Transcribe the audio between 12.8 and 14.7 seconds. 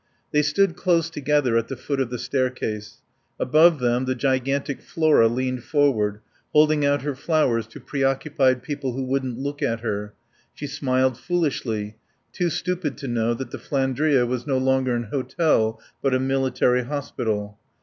to know that the Flandria was no